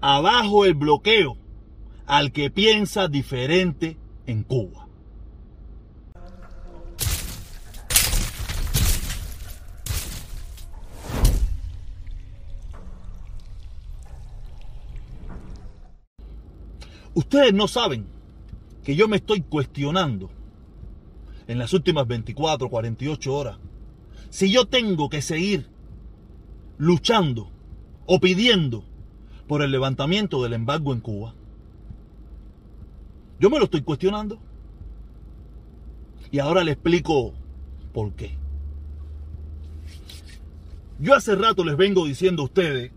abajo 0.00 0.64
el 0.64 0.74
bloqueo 0.74 1.36
al 2.06 2.32
que 2.32 2.50
piensa 2.50 3.08
diferente 3.08 3.96
en 4.26 4.42
Cuba. 4.42 4.86
Ustedes 17.14 17.52
no 17.52 17.66
saben 17.66 18.06
que 18.84 18.94
yo 18.94 19.08
me 19.08 19.16
estoy 19.16 19.40
cuestionando 19.40 20.30
en 21.48 21.58
las 21.58 21.72
últimas 21.72 22.06
24, 22.06 22.70
48 22.70 23.34
horas 23.34 23.58
si 24.30 24.52
yo 24.52 24.66
tengo 24.66 25.08
que 25.08 25.20
seguir 25.20 25.68
luchando 26.76 27.50
o 28.06 28.20
pidiendo 28.20 28.84
por 29.48 29.62
el 29.62 29.72
levantamiento 29.72 30.42
del 30.42 30.52
embargo 30.52 30.92
en 30.92 31.00
Cuba. 31.00 31.34
Yo 33.40 33.50
me 33.50 33.58
lo 33.58 33.64
estoy 33.64 33.82
cuestionando. 33.82 34.38
Y 36.30 36.38
ahora 36.38 36.62
le 36.62 36.72
explico 36.72 37.32
por 37.92 38.12
qué. 38.12 38.36
Yo 41.00 41.14
hace 41.14 41.34
rato 41.34 41.64
les 41.64 41.76
vengo 41.76 42.06
diciendo 42.06 42.42
a 42.42 42.46
ustedes, 42.46 42.92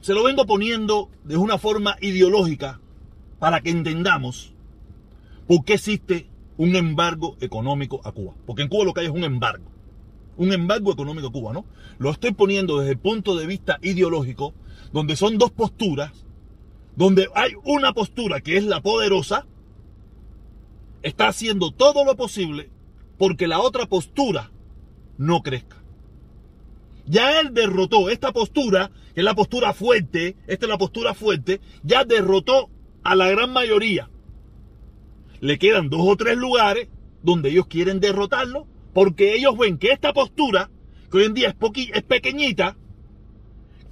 se 0.00 0.14
lo 0.14 0.22
vengo 0.22 0.46
poniendo 0.46 1.10
de 1.24 1.36
una 1.36 1.58
forma 1.58 1.96
ideológica 2.00 2.80
para 3.38 3.60
que 3.60 3.70
entendamos 3.70 4.52
por 5.48 5.64
qué 5.64 5.74
existe 5.74 6.28
un 6.58 6.76
embargo 6.76 7.36
económico 7.40 8.00
a 8.04 8.12
Cuba. 8.12 8.34
Porque 8.46 8.62
en 8.62 8.68
Cuba 8.68 8.84
lo 8.84 8.92
que 8.92 9.00
hay 9.00 9.06
es 9.06 9.12
un 9.12 9.24
embargo. 9.24 9.64
Un 10.36 10.52
embargo 10.52 10.92
económico 10.92 11.28
a 11.28 11.32
Cuba, 11.32 11.52
¿no? 11.52 11.64
Lo 11.98 12.10
estoy 12.10 12.32
poniendo 12.32 12.78
desde 12.78 12.92
el 12.92 12.98
punto 12.98 13.36
de 13.36 13.46
vista 13.46 13.78
ideológico, 13.82 14.54
donde 14.92 15.16
son 15.16 15.38
dos 15.38 15.50
posturas, 15.50 16.12
donde 16.96 17.28
hay 17.34 17.52
una 17.64 17.92
postura 17.92 18.40
que 18.40 18.56
es 18.56 18.64
la 18.64 18.80
poderosa, 18.80 19.46
está 21.02 21.28
haciendo 21.28 21.70
todo 21.70 22.04
lo 22.04 22.16
posible 22.16 22.70
porque 23.18 23.46
la 23.46 23.60
otra 23.60 23.86
postura 23.86 24.50
no 25.18 25.42
crezca. 25.42 25.82
Ya 27.06 27.40
él 27.40 27.52
derrotó 27.52 28.10
esta 28.10 28.32
postura, 28.32 28.90
que 29.14 29.20
es 29.20 29.24
la 29.24 29.34
postura 29.34 29.72
fuerte, 29.72 30.36
esta 30.46 30.66
es 30.66 30.70
la 30.70 30.78
postura 30.78 31.14
fuerte, 31.14 31.60
ya 31.82 32.04
derrotó 32.04 32.70
a 33.02 33.14
la 33.14 33.28
gran 33.28 33.52
mayoría. 33.52 34.10
Le 35.40 35.58
quedan 35.58 35.90
dos 35.90 36.02
o 36.04 36.16
tres 36.16 36.36
lugares 36.36 36.88
donde 37.22 37.50
ellos 37.50 37.66
quieren 37.66 38.00
derrotarlo, 38.00 38.66
porque 38.92 39.34
ellos 39.34 39.56
ven 39.56 39.78
que 39.78 39.90
esta 39.90 40.12
postura, 40.12 40.70
que 41.10 41.18
hoy 41.18 41.24
en 41.24 41.34
día 41.34 41.48
es, 41.48 41.56
es 41.92 42.02
pequeñita, 42.02 42.76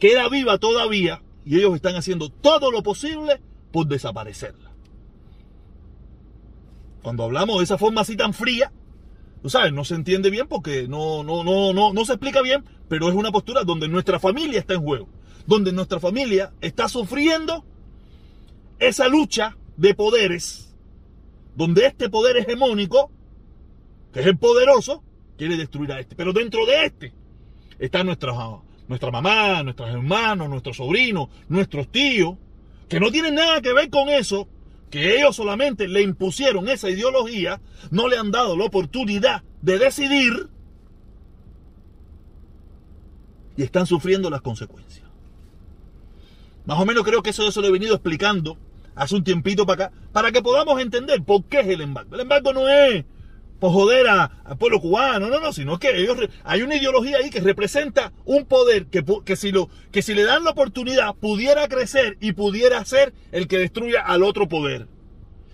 queda 0.00 0.28
viva 0.28 0.58
todavía 0.58 1.22
y 1.44 1.56
ellos 1.56 1.76
están 1.76 1.94
haciendo 1.94 2.30
todo 2.30 2.72
lo 2.72 2.82
posible 2.82 3.40
por 3.70 3.86
desaparecerla. 3.86 4.72
Cuando 7.02 7.24
hablamos 7.24 7.58
de 7.58 7.64
esa 7.64 7.78
forma 7.78 8.00
así 8.00 8.16
tan 8.16 8.34
fría, 8.34 8.72
tú 9.42 9.48
sabes, 9.48 9.72
no 9.72 9.84
se 9.84 9.94
entiende 9.94 10.30
bien 10.30 10.48
porque 10.48 10.88
no, 10.88 11.22
no, 11.22 11.44
no, 11.44 11.72
no, 11.72 11.92
no 11.92 12.04
se 12.04 12.14
explica 12.14 12.42
bien, 12.42 12.64
pero 12.88 13.08
es 13.08 13.14
una 13.14 13.30
postura 13.30 13.62
donde 13.62 13.88
nuestra 13.88 14.18
familia 14.18 14.58
está 14.58 14.74
en 14.74 14.82
juego, 14.82 15.08
donde 15.46 15.72
nuestra 15.72 16.00
familia 16.00 16.52
está 16.60 16.88
sufriendo 16.88 17.64
esa 18.78 19.08
lucha 19.08 19.56
de 19.76 19.94
poderes, 19.94 20.74
donde 21.56 21.86
este 21.86 22.10
poder 22.10 22.36
hegemónico, 22.36 23.10
que 24.12 24.20
es 24.20 24.26
el 24.26 24.36
poderoso, 24.36 25.02
quiere 25.38 25.56
destruir 25.56 25.92
a 25.92 26.00
este. 26.00 26.16
Pero 26.16 26.32
dentro 26.32 26.66
de 26.66 26.84
este 26.84 27.12
está 27.78 28.04
nuestra, 28.04 28.32
nuestra 28.91 29.12
mamá, 29.12 29.62
nuestros 29.62 29.88
hermanos, 29.88 30.48
nuestros 30.48 30.77
sobrinos, 30.77 31.28
nuestros 31.48 31.92
tíos, 31.92 32.34
que 32.88 32.98
no 32.98 33.12
tienen 33.12 33.36
nada 33.36 33.60
que 33.60 33.72
ver 33.72 33.88
con 33.88 34.08
eso, 34.08 34.48
que 34.91 35.16
ellos 35.16 35.36
solamente 35.36 35.86
le 35.86 36.02
impusieron 36.02 36.69
esa 36.69 36.91
ideología, 36.91 37.60
no 37.92 38.08
le 38.08 38.19
han 38.19 38.32
dado 38.32 38.56
la 38.56 38.64
oportunidad 38.64 39.44
de 39.62 39.78
decidir 39.78 40.48
y 43.56 43.62
están 43.62 43.87
sufriendo 43.87 44.28
las 44.28 44.41
consecuencias. 44.41 45.06
Más 46.66 46.81
o 46.81 46.84
menos 46.84 47.04
creo 47.04 47.22
que 47.22 47.31
eso, 47.31 47.47
eso 47.47 47.60
lo 47.60 47.69
he 47.69 47.72
venido 47.72 47.94
explicando 47.94 48.59
hace 48.97 49.14
un 49.14 49.22
tiempito 49.22 49.66
para 49.66 49.84
acá, 49.84 49.97
para 50.10 50.32
que 50.32 50.43
podamos 50.43 50.81
entender 50.81 51.22
por 51.22 51.44
qué 51.44 51.60
es 51.60 51.69
el 51.69 51.81
embargo. 51.81 52.16
El 52.16 52.22
embargo 52.22 52.53
no 52.53 52.69
es 52.69 53.04
por 53.60 53.72
joder 53.72 54.09
al 54.09 54.59
pueblo 54.59 54.81
cubano, 54.81 55.28
no, 55.28 55.38
no, 55.38 55.53
sino 55.53 55.78
que 55.78 55.97
ellos, 56.00 56.16
hay 56.44 56.62
una 56.62 56.76
ideología 56.76 57.19
ahí 57.19 57.28
que 57.28 57.41
representa 57.41 58.12
un 58.25 58.47
poder 58.47 58.87
que, 58.87 59.04
que, 59.25 59.37
si 59.37 59.53
lo, 59.53 59.69
que 59.93 60.00
si 60.00 60.15
le 60.15 60.25
dan 60.25 60.44
la 60.44 60.50
oportunidad 60.50 61.15
pudiera 61.15 61.69
crecer 61.69 62.16
y 62.20 62.32
pudiera 62.32 62.82
ser 62.87 63.12
el 63.32 63.47
que 63.47 63.59
destruya 63.59 64.00
al 64.00 64.22
otro 64.22 64.49
poder. 64.49 64.88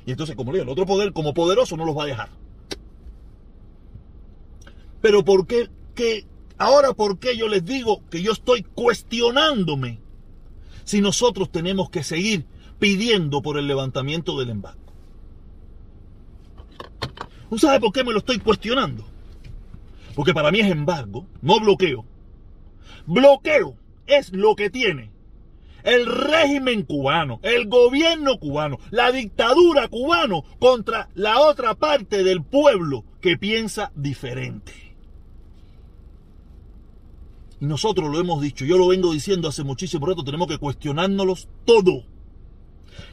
Y 0.07 0.13
entonces, 0.13 0.37
como 0.37 0.53
digo, 0.53 0.63
el 0.63 0.69
otro 0.69 0.87
poder 0.87 1.13
como 1.13 1.35
poderoso 1.35 1.77
no 1.77 1.85
los 1.85 1.99
va 1.99 2.05
a 2.05 2.07
dejar. 2.07 2.29
Pero 5.03 5.25
¿por 5.25 5.49
qué? 5.49 5.69
Que, 5.97 6.25
ahora, 6.59 6.95
¿por 6.95 7.19
qué 7.19 7.37
yo 7.37 7.49
les 7.49 7.65
digo 7.65 8.03
que 8.09 8.23
yo 8.23 8.31
estoy 8.31 8.63
cuestionándome 8.63 9.99
si 10.85 11.01
nosotros 11.01 11.51
tenemos 11.51 11.91
que 11.91 12.05
seguir 12.05 12.47
pidiendo 12.79 13.43
por 13.43 13.59
el 13.59 13.67
levantamiento 13.67 14.39
del 14.39 14.51
embargo? 14.51 14.86
¿Usted 17.51 17.69
sabe 17.69 17.81
por 17.81 17.93
qué 17.93 18.05
me 18.05 18.13
lo 18.13 18.19
estoy 18.19 18.39
cuestionando? 18.39 19.05
Porque 20.15 20.35
para 20.35 20.51
mí 20.51 20.61
es 20.61 20.71
embargo, 20.71 21.27
no 21.43 21.61
bloqueo. 21.61 22.05
Bloqueo 23.07 23.77
es 24.07 24.33
lo 24.33 24.57
que 24.57 24.71
tiene 24.71 25.11
el 25.87 26.05
régimen 26.05 26.83
cubano, 26.83 27.39
el 27.43 27.69
gobierno 27.69 28.39
cubano, 28.41 28.79
la 28.91 29.13
dictadura 29.13 29.87
cubano 29.87 30.43
contra 30.59 31.09
la 31.15 31.41
otra 31.41 31.77
parte 31.77 32.25
del 32.25 32.43
pueblo 32.43 33.05
que 33.21 33.39
piensa 33.39 33.93
diferente. 33.95 34.73
Y 37.61 37.67
nosotros 37.67 38.11
lo 38.11 38.19
hemos 38.19 38.43
dicho, 38.43 38.65
yo 38.65 38.77
lo 38.77 38.89
vengo 38.89 39.13
diciendo 39.13 39.49
hace 39.49 39.63
muchísimo 39.63 40.05
rato, 40.07 40.25
tenemos 40.25 40.49
que 40.49 40.59
cuestionárnoslos 40.59 41.49
todo. 41.65 42.03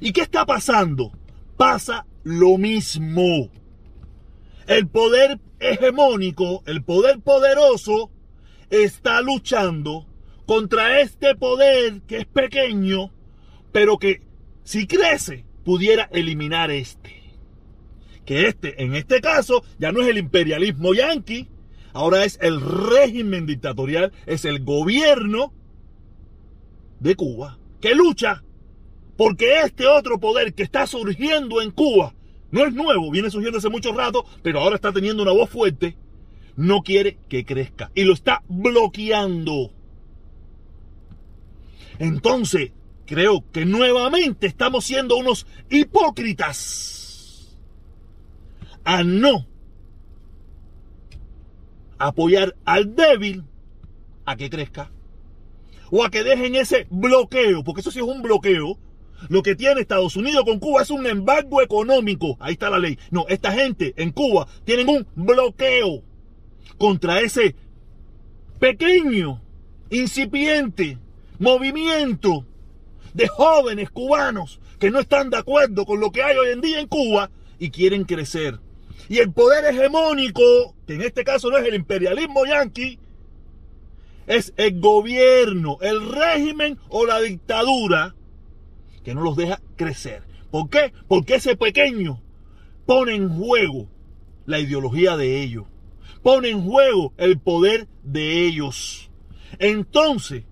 ¿Y 0.01 0.11
qué 0.11 0.21
está 0.21 0.43
pasando? 0.45 1.11
Pasa 1.55 2.07
lo 2.23 2.57
mismo. 2.57 3.51
El 4.67 4.87
poder 4.87 5.39
hegemónico, 5.59 6.63
el 6.65 6.83
poder 6.83 7.19
poderoso, 7.19 8.11
está 8.69 9.21
luchando 9.21 10.07
contra 10.45 11.01
este 11.01 11.35
poder 11.35 12.01
que 12.07 12.17
es 12.17 12.25
pequeño, 12.25 13.11
pero 13.71 13.97
que 13.97 14.21
si 14.63 14.87
crece 14.87 15.45
pudiera 15.63 16.09
eliminar 16.11 16.71
este. 16.71 17.21
Que 18.25 18.47
este, 18.47 18.81
en 18.83 18.95
este 18.95 19.21
caso, 19.21 19.63
ya 19.79 19.91
no 19.91 20.01
es 20.01 20.07
el 20.07 20.17
imperialismo 20.17 20.93
yanqui, 20.93 21.49
ahora 21.91 22.23
es 22.23 22.39
el 22.41 22.61
régimen 22.61 23.45
dictatorial, 23.45 24.13
es 24.25 24.45
el 24.45 24.63
gobierno 24.63 25.53
de 26.99 27.15
Cuba, 27.15 27.59
que 27.81 27.95
lucha 27.95 28.43
porque 29.17 29.61
este 29.61 29.87
otro 29.87 30.19
poder 30.19 30.53
que 30.53 30.63
está 30.63 30.87
surgiendo 30.87 31.61
en 31.61 31.71
Cuba 31.71 32.15
no 32.53 32.65
es 32.67 32.73
nuevo, 32.75 33.09
viene 33.09 33.31
surgiendo 33.31 33.57
hace 33.57 33.69
mucho 33.69 33.91
rato, 33.93 34.27
pero 34.43 34.59
ahora 34.59 34.75
está 34.75 34.93
teniendo 34.93 35.23
una 35.23 35.31
voz 35.31 35.49
fuerte. 35.49 35.97
No 36.55 36.83
quiere 36.83 37.17
que 37.27 37.45
crezca 37.45 37.89
y 37.95 38.03
lo 38.03 38.13
está 38.13 38.43
bloqueando. 38.47 39.71
Entonces, 41.97 42.71
creo 43.07 43.43
que 43.51 43.65
nuevamente 43.65 44.45
estamos 44.45 44.85
siendo 44.85 45.17
unos 45.17 45.47
hipócritas 45.71 47.57
a 48.83 49.03
no 49.03 49.47
apoyar 51.97 52.55
al 52.65 52.95
débil 52.95 53.45
a 54.25 54.35
que 54.35 54.51
crezca 54.51 54.91
o 55.89 56.03
a 56.05 56.11
que 56.11 56.23
dejen 56.23 56.53
ese 56.53 56.85
bloqueo, 56.91 57.63
porque 57.63 57.81
eso 57.81 57.89
sí 57.89 57.97
es 57.97 58.05
un 58.05 58.21
bloqueo 58.21 58.77
lo 59.29 59.43
que 59.43 59.55
tiene 59.55 59.81
Estados 59.81 60.15
Unidos 60.15 60.43
con 60.45 60.59
Cuba 60.59 60.81
es 60.81 60.89
un 60.89 61.05
embargo 61.07 61.61
económico. 61.61 62.37
Ahí 62.39 62.53
está 62.53 62.69
la 62.69 62.79
ley. 62.79 62.97
No, 63.11 63.25
esta 63.27 63.51
gente 63.51 63.93
en 63.97 64.11
Cuba 64.11 64.47
tienen 64.65 64.89
un 64.89 65.07
bloqueo 65.15 66.03
contra 66.77 67.21
ese 67.21 67.55
pequeño, 68.59 69.41
incipiente 69.89 70.97
movimiento 71.39 72.45
de 73.13 73.27
jóvenes 73.27 73.89
cubanos 73.89 74.59
que 74.79 74.91
no 74.91 74.99
están 74.99 75.29
de 75.29 75.37
acuerdo 75.37 75.85
con 75.85 75.99
lo 75.99 76.11
que 76.11 76.23
hay 76.23 76.37
hoy 76.37 76.49
en 76.49 76.61
día 76.61 76.79
en 76.79 76.87
Cuba 76.87 77.29
y 77.59 77.69
quieren 77.69 78.03
crecer. 78.03 78.59
Y 79.09 79.19
el 79.19 79.31
poder 79.31 79.65
hegemónico, 79.65 80.75
que 80.87 80.95
en 80.95 81.01
este 81.01 81.23
caso 81.23 81.49
no 81.49 81.57
es 81.57 81.65
el 81.65 81.75
imperialismo 81.75 82.45
yanqui, 82.45 82.99
es 84.27 84.53
el 84.55 84.79
gobierno, 84.79 85.77
el 85.81 86.09
régimen 86.09 86.77
o 86.89 87.05
la 87.05 87.19
dictadura 87.19 88.15
que 89.03 89.13
no 89.13 89.21
los 89.21 89.35
deja 89.35 89.61
crecer. 89.75 90.23
¿Por 90.51 90.69
qué? 90.69 90.93
Porque 91.07 91.35
ese 91.35 91.55
pequeño 91.55 92.21
pone 92.85 93.15
en 93.15 93.29
juego 93.29 93.87
la 94.45 94.59
ideología 94.59 95.17
de 95.17 95.41
ellos, 95.41 95.65
pone 96.21 96.49
en 96.49 96.63
juego 96.63 97.13
el 97.17 97.39
poder 97.39 97.87
de 98.03 98.45
ellos. 98.45 99.09
Entonces, 99.59 100.43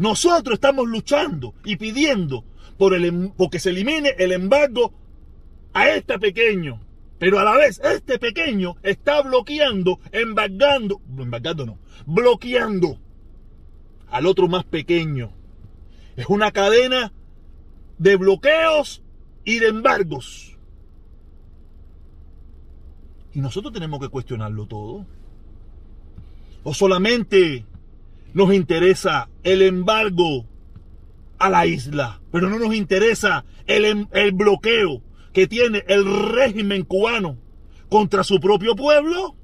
Nosotros 0.00 0.54
estamos 0.54 0.88
luchando 0.88 1.52
y 1.62 1.76
pidiendo 1.76 2.46
por 2.78 2.94
el, 2.94 3.04
em, 3.04 3.32
porque 3.36 3.58
se 3.58 3.68
elimine 3.68 4.14
el 4.18 4.32
embargo 4.32 4.94
a 5.74 5.90
este 5.90 6.18
pequeño. 6.18 6.80
Pero 7.18 7.38
a 7.38 7.44
la 7.44 7.54
vez, 7.54 7.82
este 7.84 8.18
pequeño 8.18 8.76
está 8.82 9.20
bloqueando, 9.20 10.00
embargando, 10.10 11.02
embargando 11.18 11.66
no, 11.66 11.78
bloqueando 12.06 12.98
al 14.08 14.24
otro 14.24 14.48
más 14.48 14.64
pequeño. 14.64 15.32
Es 16.16 16.24
una 16.30 16.50
cadena 16.50 17.12
de 18.00 18.16
bloqueos 18.16 19.02
y 19.44 19.58
de 19.58 19.68
embargos. 19.68 20.58
Y 23.34 23.40
nosotros 23.40 23.74
tenemos 23.74 24.00
que 24.00 24.08
cuestionarlo 24.08 24.66
todo. 24.66 25.06
O 26.62 26.72
solamente 26.72 27.66
nos 28.32 28.54
interesa 28.54 29.28
el 29.42 29.60
embargo 29.60 30.46
a 31.38 31.50
la 31.50 31.66
isla, 31.66 32.20
pero 32.32 32.48
no 32.48 32.58
nos 32.58 32.74
interesa 32.74 33.44
el, 33.66 33.84
em, 33.84 34.06
el 34.12 34.32
bloqueo 34.32 35.02
que 35.34 35.46
tiene 35.46 35.84
el 35.86 36.04
régimen 36.32 36.84
cubano 36.84 37.36
contra 37.90 38.24
su 38.24 38.40
propio 38.40 38.76
pueblo. 38.76 39.36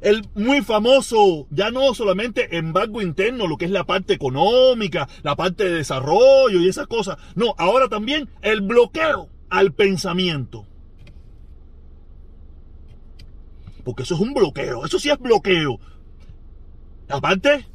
El 0.00 0.28
muy 0.34 0.62
famoso, 0.62 1.46
ya 1.50 1.70
no 1.70 1.94
solamente 1.94 2.56
embargo 2.56 3.02
interno, 3.02 3.46
lo 3.46 3.56
que 3.56 3.64
es 3.64 3.70
la 3.70 3.84
parte 3.84 4.14
económica, 4.14 5.08
la 5.22 5.34
parte 5.34 5.64
de 5.64 5.72
desarrollo 5.72 6.60
y 6.60 6.68
esas 6.68 6.86
cosas. 6.86 7.16
No, 7.34 7.54
ahora 7.58 7.88
también 7.88 8.28
el 8.42 8.60
bloqueo 8.60 9.28
al 9.50 9.72
pensamiento. 9.72 10.66
Porque 13.84 14.02
eso 14.02 14.14
es 14.14 14.20
un 14.20 14.34
bloqueo, 14.34 14.84
eso 14.84 14.98
sí 14.98 15.10
es 15.10 15.18
bloqueo. 15.18 15.80
Aparte 17.08 17.66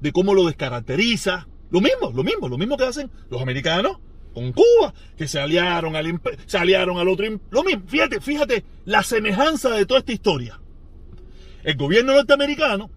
de 0.00 0.12
cómo 0.12 0.34
lo 0.34 0.46
descaracteriza, 0.46 1.48
lo 1.70 1.80
mismo, 1.80 2.12
lo 2.14 2.22
mismo, 2.22 2.48
lo 2.48 2.58
mismo 2.58 2.76
que 2.76 2.84
hacen 2.84 3.10
los 3.30 3.40
americanos 3.40 3.98
con 4.34 4.52
Cuba, 4.52 4.92
que 5.16 5.26
se 5.26 5.40
aliaron 5.40 5.96
al, 5.96 6.20
se 6.44 6.58
aliaron 6.58 6.98
al 6.98 7.08
otro. 7.08 7.26
Lo 7.50 7.64
mismo, 7.64 7.84
fíjate, 7.86 8.20
fíjate 8.20 8.64
la 8.84 9.02
semejanza 9.02 9.70
de 9.70 9.86
toda 9.86 10.00
esta 10.00 10.12
historia. 10.12 10.60
El 11.66 11.76
gobierno 11.76 12.14
norteamericano 12.14 12.92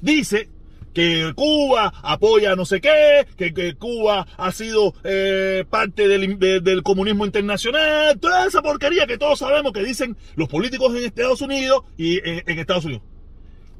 dice 0.00 0.48
que 0.92 1.32
Cuba 1.36 1.92
apoya 2.02 2.56
no 2.56 2.66
sé 2.66 2.80
qué, 2.80 3.28
que, 3.36 3.76
Cuba 3.76 4.26
ha 4.36 4.50
sido 4.50 4.92
eh, 5.04 5.64
parte 5.70 6.08
del, 6.08 6.82
comunismo 6.82 7.24
internacional, 7.24 8.18
toda 8.18 8.44
esa 8.44 8.60
porquería 8.60 9.06
que 9.06 9.18
todos 9.18 9.38
sabemos 9.38 9.72
que 9.72 9.84
dicen 9.84 10.16
los 10.34 10.48
políticos 10.48 10.96
en 10.96 11.04
Estados 11.04 11.42
Unidos 11.42 11.84
y 11.96 12.18
en 12.18 12.58
Estados 12.58 12.86
Unidos. 12.86 13.04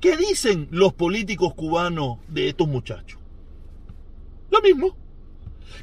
¿Qué 0.01 0.17
dicen 0.17 0.69
los 0.71 0.93
políticos 0.93 1.55
cubanos 1.55 2.19
de 2.29 2.51
estos 2.51 2.69
muchachos? 2.69 3.19
Lo 4.53 4.63
mismo 4.63 4.97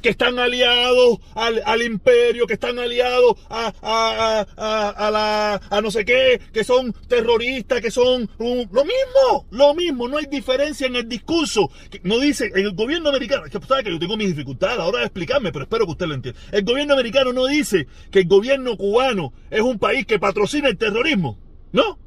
que 0.02 0.10
están 0.10 0.38
aliados 0.38 1.18
al, 1.34 1.82
imperio, 1.82 2.46
que 2.46 2.54
están 2.54 2.78
aliados 2.78 3.36
a, 3.48 3.72
a, 3.82 5.10
la, 5.10 5.60
a 5.70 5.80
no 5.80 5.90
sé 5.90 6.04
qué, 6.04 6.40
que 6.52 6.64
son 6.64 6.92
terroristas, 7.08 7.80
que 7.80 7.90
son 7.90 8.28
lo 8.38 8.84
mismo, 8.84 9.46
lo 9.50 9.74
mismo, 9.74 10.08
no 10.08 10.18
hay 10.18 10.26
diferencia 10.26 10.86
en 10.86 10.96
el 10.96 11.08
discurso. 11.08 11.70
No 12.02 12.18
dice, 12.18 12.50
el 12.54 12.72
gobierno 12.72 13.08
americano, 13.08 13.44
es 13.46 13.52
que 13.52 13.60
sabe 13.66 13.84
que 13.84 13.90
yo 13.90 13.98
tengo 13.98 14.16
mis 14.16 14.28
dificultades 14.28 14.78
ahora 14.78 15.00
de 15.00 15.04
explicarme, 15.06 15.52
pero 15.52 15.64
espero 15.64 15.84
que 15.86 15.92
usted 15.92 16.06
lo 16.06 16.14
entienda. 16.14 16.40
El 16.52 16.64
gobierno 16.64 16.94
americano 16.94 17.32
no 17.32 17.46
dice 17.46 17.86
que 18.10 18.20
el 18.20 18.28
gobierno 18.28 18.76
cubano 18.76 19.32
es 19.50 19.60
un 19.60 19.78
país 19.78 20.06
que 20.06 20.18
patrocina 20.18 20.68
el 20.68 20.76
terrorismo, 20.76 21.38
¿no? 21.72 21.98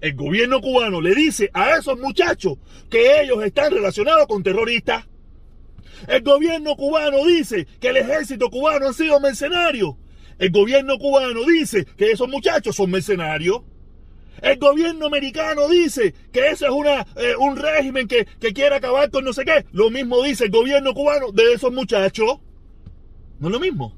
El 0.00 0.14
gobierno 0.14 0.60
cubano 0.60 1.00
le 1.00 1.14
dice 1.14 1.50
a 1.52 1.76
esos 1.76 1.98
muchachos 1.98 2.54
que 2.88 3.20
ellos 3.22 3.42
están 3.42 3.72
relacionados 3.72 4.26
con 4.26 4.42
terroristas. 4.42 5.06
El 6.06 6.22
gobierno 6.22 6.76
cubano 6.76 7.24
dice 7.24 7.66
que 7.80 7.88
el 7.88 7.96
ejército 7.98 8.50
cubano 8.50 8.88
ha 8.88 8.92
sido 8.92 9.20
mercenario. 9.20 9.98
El 10.38 10.50
gobierno 10.50 10.98
cubano 10.98 11.44
dice 11.44 11.84
que 11.96 12.12
esos 12.12 12.28
muchachos 12.28 12.76
son 12.76 12.90
mercenarios. 12.90 13.62
El 14.40 14.58
gobierno 14.58 15.06
americano 15.06 15.68
dice 15.68 16.14
que 16.32 16.50
ese 16.50 16.66
es 16.66 16.72
eh, 17.16 17.34
un 17.36 17.56
régimen 17.56 18.06
que, 18.06 18.24
que 18.38 18.52
quiere 18.52 18.76
acabar 18.76 19.10
con 19.10 19.24
no 19.24 19.32
sé 19.32 19.44
qué. 19.44 19.66
Lo 19.72 19.90
mismo 19.90 20.22
dice 20.22 20.44
el 20.44 20.50
gobierno 20.50 20.94
cubano 20.94 21.32
de 21.32 21.54
esos 21.54 21.72
muchachos. 21.72 22.38
No 23.40 23.48
es 23.48 23.52
lo 23.52 23.60
mismo. 23.60 23.94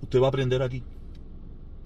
Usted 0.00 0.20
va 0.20 0.26
a 0.26 0.28
aprender 0.28 0.62
aquí. 0.62 0.82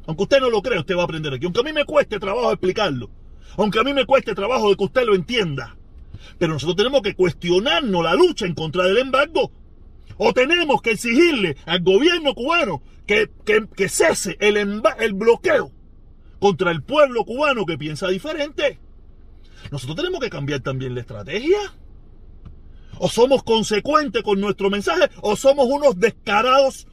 Aunque 0.06 0.22
usted 0.22 0.40
no 0.40 0.50
lo 0.50 0.62
crea, 0.62 0.80
usted 0.80 0.96
va 0.96 1.02
a 1.02 1.04
aprender 1.04 1.34
aquí. 1.34 1.46
Aunque 1.46 1.60
a 1.60 1.64
mí 1.64 1.72
me 1.72 1.84
cueste 1.84 2.20
trabajo 2.20 2.52
explicarlo. 2.52 3.10
Aunque 3.56 3.80
a 3.80 3.82
mí 3.82 3.92
me 3.92 4.06
cueste 4.06 4.34
trabajo 4.34 4.70
de 4.70 4.76
que 4.76 4.84
usted 4.84 5.04
lo 5.04 5.14
entienda. 5.14 5.76
Pero 6.38 6.54
nosotros 6.54 6.76
tenemos 6.76 7.02
que 7.02 7.14
cuestionarnos 7.14 8.04
la 8.04 8.14
lucha 8.14 8.46
en 8.46 8.54
contra 8.54 8.84
del 8.84 8.98
embargo. 8.98 9.50
O 10.18 10.32
tenemos 10.32 10.80
que 10.82 10.92
exigirle 10.92 11.56
al 11.66 11.82
gobierno 11.82 12.34
cubano 12.34 12.82
que, 13.06 13.30
que, 13.44 13.88
cese 13.88 14.36
el, 14.40 14.56
el 14.56 15.12
bloqueo 15.14 15.72
contra 16.38 16.70
el 16.70 16.82
pueblo 16.82 17.24
cubano 17.24 17.66
que 17.66 17.78
piensa 17.78 18.08
diferente. 18.08 18.78
Nosotros 19.70 19.96
tenemos 19.96 20.20
que 20.20 20.30
cambiar 20.30 20.60
también 20.60 20.94
la 20.94 21.00
estrategia. 21.00 21.58
O 22.98 23.08
somos 23.08 23.42
consecuentes 23.42 24.22
con 24.22 24.40
nuestro 24.40 24.70
mensaje 24.70 25.10
o 25.20 25.36
somos 25.36 25.66
unos 25.66 25.98
descarados, 26.00 26.86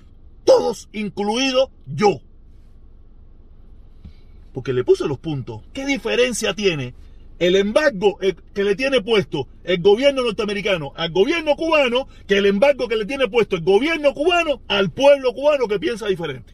todos 0.43 0.89
incluido 0.91 1.71
yo. 1.85 2.19
Porque 4.53 4.73
le 4.73 4.83
puse 4.83 5.07
los 5.07 5.17
puntos. 5.17 5.61
¿Qué 5.71 5.85
diferencia 5.85 6.53
tiene 6.53 6.93
el 7.43 7.57
embargo 7.57 8.17
eh, 8.21 8.35
que 8.53 8.63
le 8.63 8.73
tiene 8.73 9.01
puesto 9.01 9.49
el 9.65 9.81
gobierno 9.81 10.23
norteamericano 10.23 10.93
al 10.95 11.11
gobierno 11.11 11.57
cubano 11.57 12.07
que 12.25 12.37
el 12.37 12.45
embargo 12.45 12.87
que 12.87 12.95
le 12.95 13.05
tiene 13.05 13.27
puesto 13.27 13.57
el 13.57 13.63
gobierno 13.63 14.13
cubano 14.13 14.61
al 14.69 14.91
pueblo 14.91 15.33
cubano 15.33 15.67
que 15.67 15.77
piensa 15.77 16.07
diferente. 16.07 16.53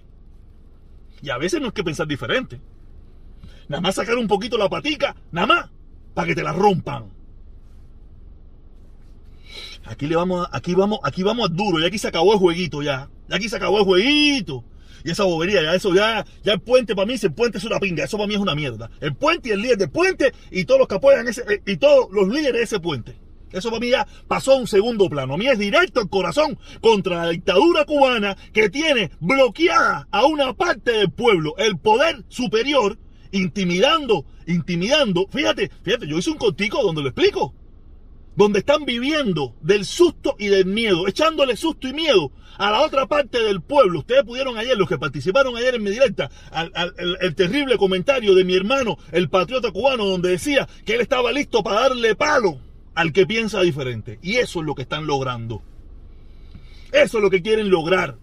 Y 1.21 1.30
a 1.30 1.38
veces 1.38 1.62
no 1.62 1.68
es 1.68 1.74
que 1.74 1.83
pensar 1.83 2.07
diferente. 2.07 2.59
Nada 3.68 3.81
más 3.81 3.95
sacar 3.95 4.18
un 4.18 4.27
poquito 4.27 4.57
la 4.57 4.68
patica, 4.68 5.15
nada 5.31 5.45
más, 5.45 5.69
para 6.15 6.27
que 6.27 6.33
te 6.33 6.41
la 6.41 6.53
rompan. 6.53 7.06
Aquí 9.86 10.07
le 10.07 10.15
vamos, 10.15 10.47
aquí 10.51 10.74
vamos, 10.74 11.00
aquí 11.03 11.21
vamos 11.21 11.51
a 11.51 11.53
duro, 11.53 11.80
y 11.80 11.86
aquí 11.86 12.00
se 12.00 12.07
acabó 12.07 12.33
el 12.33 12.39
jueguito 12.39 12.81
ya. 12.81 13.09
Y 13.30 13.36
aquí 13.36 13.47
se 13.47 13.57
acabó 13.57 13.77
el 13.77 13.86
jueguito 13.86 14.63
y 15.03 15.12
esa 15.12 15.24
bobería, 15.24 15.62
ya 15.62 15.74
eso, 15.74 15.94
ya, 15.94 16.25
ya 16.44 16.53
el 16.53 16.59
puente 16.59 16.95
para 16.95 17.06
mí, 17.06 17.15
el 17.21 17.33
puente 17.33 17.57
es 17.57 17.63
una 17.63 17.80
pinga, 17.80 18.03
eso 18.03 18.18
para 18.18 18.27
mí 18.27 18.36
es 18.36 18.39
una 18.39 18.56
mierda. 18.56 18.89
El 19.01 19.15
puente 19.15 19.50
y 19.50 19.51
el 19.51 19.62
líder 19.62 19.77
del 19.77 19.89
puente 19.89 20.33
y 20.51 20.65
todos 20.65 20.80
los 20.80 20.88
que 20.88 20.95
apoyan 20.95 21.27
ese, 21.27 21.41
eh, 21.50 21.62
y 21.65 21.77
todos 21.77 22.07
los 22.12 22.27
líderes 22.27 22.53
de 22.53 22.63
ese 22.63 22.80
puente. 22.80 23.15
Eso 23.51 23.69
para 23.69 23.80
mí 23.80 23.89
ya 23.89 24.07
pasó 24.27 24.53
a 24.53 24.57
un 24.57 24.68
segundo 24.68 25.09
plano. 25.09 25.33
A 25.33 25.38
mí 25.38 25.47
es 25.47 25.57
directo 25.57 26.01
el 26.01 26.10
corazón 26.10 26.60
contra 26.81 27.25
la 27.25 27.29
dictadura 27.29 27.86
cubana 27.86 28.38
que 28.53 28.69
tiene 28.69 29.12
bloqueada 29.19 30.08
a 30.12 30.25
una 30.25 30.53
parte 30.53 30.91
del 30.91 31.12
pueblo, 31.12 31.55
el 31.58 31.77
poder 31.77 32.24
superior, 32.27 33.00
intimidando, 33.31 34.25
intimidando. 34.46 35.27
Fíjate, 35.29 35.72
fíjate, 35.84 36.08
yo 36.08 36.17
hice 36.17 36.29
un 36.29 36.38
cortico 36.38 36.84
donde 36.84 37.01
lo 37.01 37.10
explico 37.10 37.55
donde 38.39 38.60
están 38.60 38.86
viviendo 38.86 39.53
del 39.60 39.84
susto 39.84 40.38
y 40.39 40.48
del 40.48 40.65
miedo, 40.65 41.10
echándole 41.10 41.58
susto 41.58 41.89
y 41.89 41.93
miedo 41.93 42.31
a 42.58 42.72
la 42.72 42.84
otra 42.84 43.05
parte 43.05 43.43
del 43.43 43.60
pueblo. 43.60 44.00
Ustedes 44.00 44.24
pudieron 44.24 44.58
ayer, 44.58 44.77
los 44.77 44.88
que 44.88 44.98
participaron 44.98 45.58
ayer 45.58 45.75
en 45.75 45.84
mi 45.84 45.89
directa, 45.89 46.31
el, 46.98 47.36
terrible 47.36 47.77
comentario 47.77 48.34
de 48.36 48.46
mi 48.46 48.55
hermano, 48.55 48.98
el 49.12 49.27
patriota 49.27 49.72
cubano, 49.72 50.05
donde 50.05 50.29
decía 50.29 50.69
que 50.86 50.93
él 50.93 51.01
estaba 51.01 51.34
listo 51.34 51.63
para 51.63 51.81
darle 51.81 52.15
palo 52.15 52.62
al 52.96 53.12
que 53.12 53.27
piensa 53.27 53.60
diferente. 53.60 54.19
Y 54.22 54.38
eso 54.38 54.62
es 54.62 54.65
lo 54.65 54.74
que 54.74 54.84
están 54.84 55.05
logrando. 55.05 55.62
Eso 56.93 57.17
es 57.17 57.22
lo 57.22 57.29
que 57.29 57.41
quieren 57.41 57.69
lograr 57.69 58.15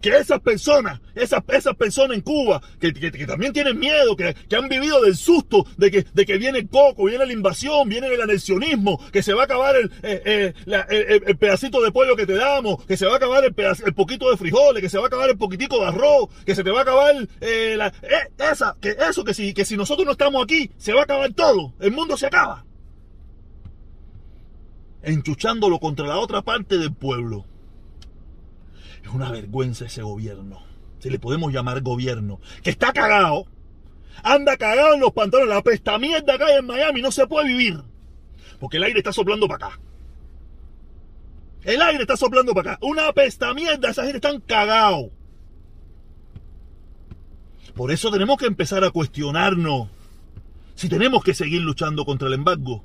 que 0.00 0.16
esas 0.16 0.40
personas, 0.40 1.00
esas, 1.14 1.42
esas 1.48 1.74
personas 1.76 2.16
en 2.16 2.22
Cuba, 2.22 2.60
que, 2.78 2.92
también 3.26 3.52
tienen 3.52 3.78
miedo, 3.78 4.16
que, 4.16 4.34
han 4.56 4.68
vivido 4.68 5.02
del 5.02 5.16
susto 5.16 5.66
de 5.76 5.90
que, 5.90 6.06
de 6.12 6.26
que 6.26 6.38
viene 6.38 6.58
el 6.58 6.68
coco, 6.68 7.04
viene 7.04 7.26
la 7.26 7.32
invasión, 7.32 7.88
viene 7.88 8.08
el 8.08 8.20
anexionismo, 8.20 9.00
que 9.10 9.22
se 9.22 9.34
va 9.34 9.42
a 9.42 9.44
acabar 9.44 9.76
el, 9.76 9.90
eh, 10.02 10.54
eh, 10.66 11.22
el, 11.26 11.36
pedacito 11.38 11.82
de 11.82 11.92
pollo 11.92 12.16
que 12.16 12.26
te 12.26 12.34
damos, 12.34 12.84
que 12.84 12.96
se 12.96 13.06
va 13.06 13.14
a 13.14 13.16
acabar 13.16 13.44
el, 13.44 13.54
el, 13.84 13.94
poquito 13.94 14.30
de 14.30 14.36
frijoles, 14.36 14.82
que 14.82 14.88
se 14.88 14.98
va 14.98 15.04
a 15.04 15.06
acabar 15.08 15.30
el 15.30 15.38
poquitico 15.38 15.78
de 15.80 15.86
arroz, 15.86 16.28
que 16.44 16.54
se 16.54 16.62
te 16.62 16.70
va 16.70 16.80
a 16.80 16.82
acabar 16.82 17.14
eh, 17.40 17.74
la, 17.76 17.92
esa, 18.38 18.76
que 18.80 18.96
eso, 19.08 19.24
que 19.24 19.34
si, 19.34 19.54
que 19.54 19.64
si 19.64 19.76
nosotros 19.76 20.06
no 20.06 20.12
estamos 20.12 20.42
aquí, 20.42 20.70
se 20.76 20.92
va 20.92 21.00
a 21.00 21.04
acabar 21.04 21.32
todo, 21.32 21.74
el 21.80 21.92
mundo 21.92 22.16
se 22.16 22.26
acaba. 22.26 22.64
Enchuchándolo 25.02 25.78
contra 25.78 26.06
la 26.06 26.18
otra 26.18 26.42
parte 26.42 26.78
del 26.78 26.92
pueblo. 26.92 27.44
Es 29.06 29.14
una 29.14 29.30
vergüenza 29.30 29.86
ese 29.86 30.02
gobierno. 30.02 30.60
Si 30.98 31.08
le 31.10 31.20
podemos 31.20 31.52
llamar 31.52 31.80
gobierno. 31.80 32.40
Que 32.64 32.70
está 32.70 32.92
cagado. 32.92 33.46
Anda 34.24 34.56
cagado 34.56 34.94
en 34.94 35.00
los 35.00 35.12
pantalones. 35.12 35.54
La 35.54 35.62
pesta 35.62 35.96
mierda 35.96 36.34
acá 36.34 36.56
en 36.56 36.66
Miami 36.66 37.02
no 37.02 37.12
se 37.12 37.28
puede 37.28 37.46
vivir. 37.46 37.80
Porque 38.58 38.78
el 38.78 38.82
aire 38.82 38.98
está 38.98 39.12
soplando 39.12 39.46
para 39.46 39.66
acá. 39.66 39.80
El 41.62 41.82
aire 41.82 42.02
está 42.02 42.16
soplando 42.16 42.52
para 42.52 42.72
acá. 42.72 42.84
Una 42.84 43.12
pesta 43.12 43.54
mierda. 43.54 43.90
Esa 43.90 44.02
gente 44.02 44.16
están 44.16 44.40
cagados. 44.40 45.10
Por 47.76 47.92
eso 47.92 48.10
tenemos 48.10 48.38
que 48.38 48.46
empezar 48.46 48.82
a 48.82 48.90
cuestionarnos 48.90 49.88
si 50.74 50.88
tenemos 50.88 51.22
que 51.22 51.32
seguir 51.32 51.62
luchando 51.62 52.04
contra 52.04 52.28
el 52.28 52.34
embargo 52.34 52.82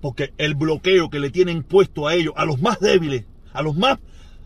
Porque 0.00 0.34
el 0.38 0.54
bloqueo 0.54 1.08
que 1.08 1.18
le 1.20 1.30
tienen 1.30 1.62
puesto 1.62 2.06
a 2.06 2.14
ellos, 2.14 2.34
a 2.36 2.44
los 2.44 2.60
más 2.60 2.80
débiles, 2.80 3.24
a 3.52 3.62
los 3.62 3.76
más 3.76 3.98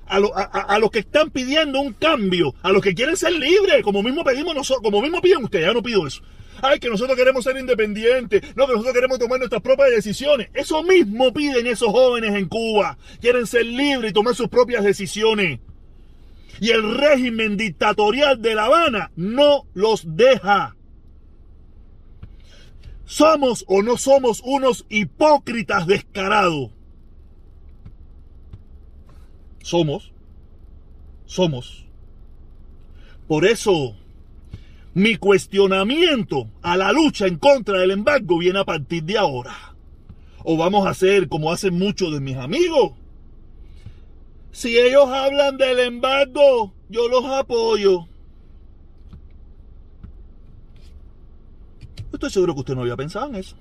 a, 0.07 0.79
los 0.79 0.91
que 0.91 1.01
están 1.01 1.31
pidiendo 1.31 1.81
un 1.81 1.93
cambio, 1.93 2.55
a 2.63 2.71
los 2.71 2.83
que 2.83 2.95
quieren 2.95 3.17
ser 3.17 3.33
libres, 3.33 3.83
como 3.83 4.03
mismo 4.03 4.25
pedimos 4.25 4.55
nosotros, 4.55 4.83
como 4.83 5.01
mismo 5.01 5.21
piden 5.21 5.45
ustedes, 5.45 5.67
ya 5.67 5.73
no 5.73 5.83
pido 5.83 6.07
eso. 6.07 6.23
Ay, 6.61 6.79
que 6.79 6.89
nosotros 6.89 7.17
queremos 7.17 7.45
ser 7.45 7.57
independientes, 7.57 8.43
no, 8.55 8.67
que 8.67 8.73
nosotros 8.73 8.95
queremos 8.95 9.19
tomar 9.19 9.39
nuestras 9.39 9.63
propias 9.63 9.91
decisiones. 9.91 10.49
Eso 10.55 10.83
mismo 10.83 11.33
piden 11.33 11.67
esos 11.67 11.89
jóvenes 11.89 12.35
en 12.35 12.47
Cuba. 12.47 12.99
Quieren 13.21 13.47
ser 13.47 13.67
libres 13.67 14.11
y 14.11 14.15
tomar 14.15 14.35
sus 14.35 14.49
propias 14.49 14.85
decisiones. 14.85 15.61
Y 16.61 16.71
el 16.71 16.97
régimen 16.97 17.57
dictatorial 17.57 18.41
de 18.41 18.55
La 18.55 18.67
Habana 18.67 19.11
no 19.17 19.67
los 19.75 20.17
deja. 20.17 20.77
Somos 23.05 23.65
o 23.67 23.83
no 23.83 23.97
somos 23.97 24.41
unos 24.45 24.87
hipócritas 24.89 25.87
descarados. 25.87 26.71
Somos. 29.63 30.13
Somos. 31.27 31.87
Por 33.27 33.47
eso, 33.47 33.97
mi 34.95 35.17
cuestionamiento 35.17 36.49
a 36.61 36.77
la 36.77 36.93
lucha 36.93 37.27
en 37.27 37.39
contra 37.39 37.79
del 37.79 37.93
embargo 37.93 38.39
viene 38.39 38.59
a 38.59 38.65
partir 38.65 39.05
de 39.05 39.17
ahora. 39.17 39.75
O 40.45 40.57
vamos 40.57 40.87
a 40.87 40.91
hacer 40.91 41.29
como 41.29 41.53
hacen 41.53 41.79
muchos 41.79 42.13
de 42.13 42.21
mis 42.21 42.37
amigos. 42.37 42.93
Si 44.51 44.79
ellos 44.79 45.09
hablan 45.09 45.57
del 45.57 45.79
embargo, 45.79 46.75
yo 46.91 47.09
los 47.09 47.25
apoyo. 47.25 48.07
Estoy 52.13 52.31
seguro 52.31 52.53
que 52.55 52.61
usted 52.61 52.75
no 52.75 52.83
había 52.83 52.97
pensado 52.97 53.29
en 53.29 53.37
eso. 53.37 53.57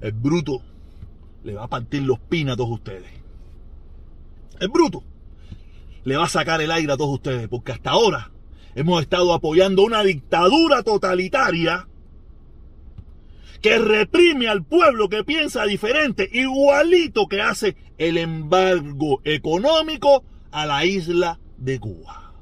El 0.00 0.12
bruto 0.12 0.60
le 1.44 1.54
va 1.54 1.64
a 1.64 1.68
partir 1.68 2.02
los 2.02 2.18
pinos 2.18 2.58
a 2.58 2.62
ustedes. 2.62 3.17
Es 4.60 4.68
bruto. 4.68 5.02
Le 6.04 6.16
va 6.16 6.24
a 6.24 6.28
sacar 6.28 6.60
el 6.60 6.70
aire 6.70 6.92
a 6.92 6.96
todos 6.96 7.14
ustedes, 7.14 7.48
porque 7.48 7.72
hasta 7.72 7.90
ahora 7.90 8.30
hemos 8.74 9.02
estado 9.02 9.32
apoyando 9.32 9.82
una 9.82 10.02
dictadura 10.02 10.82
totalitaria 10.82 11.86
que 13.60 13.78
reprime 13.78 14.48
al 14.48 14.64
pueblo 14.64 15.08
que 15.08 15.24
piensa 15.24 15.64
diferente, 15.64 16.28
igualito 16.32 17.26
que 17.26 17.42
hace 17.42 17.76
el 17.98 18.16
embargo 18.16 19.20
económico 19.24 20.24
a 20.52 20.64
la 20.64 20.84
isla 20.84 21.40
de 21.56 21.80
Cuba. 21.80 22.32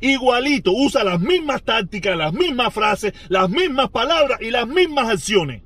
Igualito, 0.00 0.72
usa 0.72 1.04
las 1.04 1.20
mismas 1.20 1.62
tácticas, 1.62 2.16
las 2.16 2.32
mismas 2.32 2.74
frases, 2.74 3.14
las 3.28 3.48
mismas 3.48 3.88
palabras 3.90 4.40
y 4.42 4.50
las 4.50 4.66
mismas 4.66 5.08
acciones. 5.08 5.62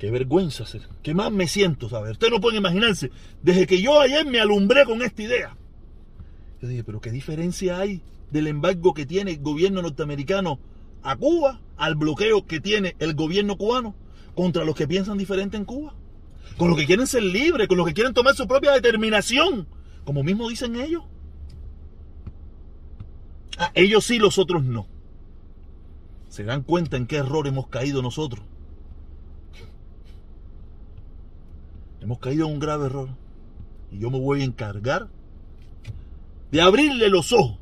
Qué 0.00 0.10
vergüenza, 0.10 0.64
qué 1.02 1.12
más 1.12 1.30
me 1.30 1.46
siento, 1.46 1.90
¿sabes? 1.90 2.12
Ustedes 2.12 2.32
no 2.32 2.40
pueden 2.40 2.60
imaginarse. 2.60 3.10
Desde 3.42 3.66
que 3.66 3.82
yo 3.82 4.00
ayer 4.00 4.24
me 4.24 4.40
alumbré 4.40 4.86
con 4.86 5.02
esta 5.02 5.20
idea. 5.20 5.58
Yo 6.62 6.68
dije, 6.68 6.82
pero 6.84 7.02
¿qué 7.02 7.10
diferencia 7.10 7.78
hay 7.78 8.02
del 8.30 8.46
embargo 8.46 8.94
que 8.94 9.04
tiene 9.04 9.32
el 9.32 9.40
gobierno 9.40 9.82
norteamericano 9.82 10.58
a 11.02 11.16
Cuba 11.16 11.60
al 11.76 11.96
bloqueo 11.96 12.46
que 12.46 12.60
tiene 12.60 12.96
el 12.98 13.14
gobierno 13.14 13.58
cubano 13.58 13.94
contra 14.34 14.64
los 14.64 14.74
que 14.74 14.88
piensan 14.88 15.18
diferente 15.18 15.58
en 15.58 15.66
Cuba? 15.66 15.94
Con 16.56 16.70
los 16.70 16.78
que 16.78 16.86
quieren 16.86 17.06
ser 17.06 17.22
libres, 17.22 17.68
con 17.68 17.76
los 17.76 17.86
que 17.86 17.92
quieren 17.92 18.14
tomar 18.14 18.34
su 18.34 18.48
propia 18.48 18.72
determinación, 18.72 19.68
como 20.04 20.22
mismo 20.22 20.48
dicen 20.48 20.76
ellos. 20.76 21.02
Ah, 23.58 23.70
ellos 23.74 24.02
sí, 24.06 24.18
los 24.18 24.38
otros 24.38 24.64
no. 24.64 24.86
Se 26.30 26.42
dan 26.42 26.62
cuenta 26.62 26.96
en 26.96 27.06
qué 27.06 27.16
error 27.16 27.46
hemos 27.46 27.68
caído 27.68 28.00
nosotros. 28.00 28.46
Hemos 32.00 32.18
caído 32.18 32.46
en 32.46 32.54
un 32.54 32.60
grave 32.60 32.86
error. 32.86 33.08
Y 33.90 33.98
yo 33.98 34.10
me 34.10 34.18
voy 34.18 34.42
a 34.42 34.44
encargar 34.44 35.08
de 36.50 36.60
abrirle 36.60 37.08
los 37.08 37.32
ojos. 37.32 37.58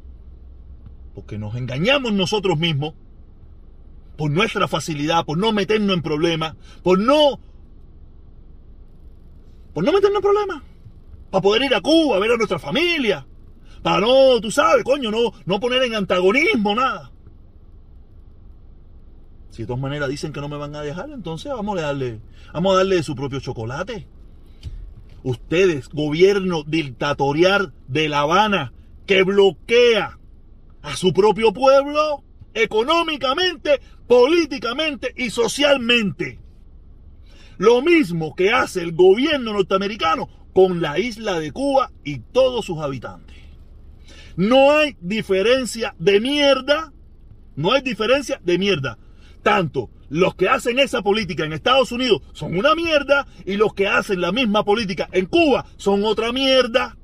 Porque 1.15 1.39
nos 1.39 1.55
engañamos 1.57 2.13
nosotros 2.13 2.59
mismos. 2.59 2.95
Por 4.17 4.31
nuestra 4.31 4.67
facilidad, 4.69 5.25
por 5.25 5.39
no 5.39 5.53
meternos 5.53 5.97
en 5.97 6.03
problemas, 6.03 6.57
por 6.83 6.99
no. 6.99 7.39
Por 9.73 9.85
no 9.85 9.93
meternos 9.93 10.17
en 10.17 10.23
problemas. 10.23 10.63
Para 11.31 11.43
poder 11.43 11.63
ir 11.63 11.75
a 11.75 11.81
Cuba 11.81 12.19
ver 12.19 12.33
a 12.33 12.37
nuestra 12.37 12.59
familia. 12.59 13.27
Para 13.83 14.01
no, 14.01 14.41
tú 14.41 14.51
sabes, 14.51 14.83
coño, 14.83 15.11
no, 15.11 15.33
no 15.47 15.61
poner 15.61 15.83
en 15.85 15.95
antagonismo 15.95 16.75
nada. 16.75 17.13
Si 19.51 19.63
de 19.63 19.67
todas 19.67 19.81
maneras 19.81 20.09
dicen 20.09 20.33
que 20.33 20.41
no 20.41 20.49
me 20.49 20.57
van 20.57 20.75
a 20.75 20.83
dejar, 20.83 21.11
entonces 21.11 21.53
vamos 21.53 21.79
a 21.79 21.83
darle, 21.83 22.21
vamos 22.53 22.75
a 22.75 22.77
darle 22.79 23.03
su 23.03 23.15
propio 23.15 23.41
chocolate. 23.41 24.07
Ustedes, 25.23 25.89
gobierno 25.89 26.63
dictatorial 26.65 27.73
de 27.87 28.09
La 28.09 28.21
Habana, 28.21 28.73
que 29.07 29.23
bloquea 29.23 30.19
a 30.83 30.97
su 30.97 31.13
propio 31.13 31.53
pueblo 31.53 32.23
económicamente, 32.55 33.81
políticamente 34.07 35.13
y 35.17 35.31
socialmente. 35.31 36.39
Lo 37.57 37.83
mismo 37.83 38.35
que 38.35 38.53
hace 38.53 38.83
el 38.83 38.93
gobierno 38.93 39.53
norteamericano 39.53 40.29
con 40.53 40.81
la 40.81 40.99
isla 40.99 41.39
de 41.41 41.53
Cuba 41.53 41.91
y 42.05 42.21
todos 42.21 42.65
sus 42.65 42.79
habitantes. 42.79 43.37
No 44.37 44.73
hay 44.73 44.97
diferencia 45.01 45.95
de 45.99 46.21
mierda, 46.21 46.93
no 47.57 47.73
hay 47.73 47.83
diferencia 47.83 48.41
de 48.45 48.59
mierda. 48.59 48.99
Tanto 49.43 49.91
los 50.09 50.35
que 50.35 50.49
hacen 50.49 50.79
esa 50.79 51.03
política 51.03 51.45
en 51.45 51.53
Estados 51.53 51.93
Unidos 51.93 52.23
son 52.33 52.57
una 52.57 52.75
mierda 52.75 53.27
y 53.45 53.57
los 53.57 53.75
que 53.75 53.87
hacen 53.89 54.21
la 54.21 54.33
misma 54.33 54.65
política 54.65 55.09
en 55.13 55.27
Cuba 55.27 55.67
son 55.77 56.05
otra 56.05 56.33
mierda. 56.33 56.97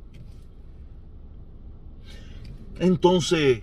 Entonces, 2.79 3.63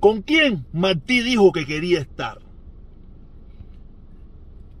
¿con 0.00 0.22
quién 0.22 0.66
Martí 0.72 1.20
dijo 1.20 1.52
que 1.52 1.66
quería 1.66 2.00
estar? 2.00 2.40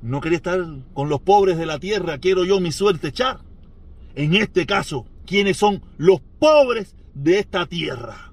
No 0.02 0.20
quería 0.20 0.36
estar 0.36 0.58
con 0.94 1.08
los 1.08 1.20
pobres 1.20 1.58
de 1.58 1.66
la 1.66 1.78
tierra, 1.78 2.18
quiero 2.18 2.44
yo 2.44 2.60
mi 2.60 2.72
suerte 2.72 3.08
echar. 3.08 3.40
En 4.14 4.34
este 4.34 4.66
caso, 4.66 5.06
¿quiénes 5.26 5.56
son 5.56 5.82
los 5.96 6.20
pobres 6.38 6.96
de 7.14 7.38
esta 7.38 7.66
tierra? 7.66 8.32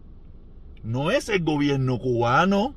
No 0.84 1.12
es 1.12 1.30
el 1.30 1.44
gobierno 1.44 2.00
cubano, 2.00 2.76